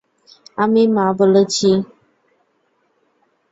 [0.57, 1.69] আমি মা বলেছি।